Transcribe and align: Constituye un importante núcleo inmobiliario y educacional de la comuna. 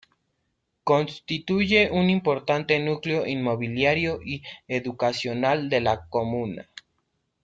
Constituye 0.83 1.91
un 1.91 2.09
importante 2.09 2.79
núcleo 2.79 3.27
inmobiliario 3.27 4.19
y 4.25 4.41
educacional 4.67 5.69
de 5.69 5.79
la 5.79 6.07
comuna. 6.09 6.67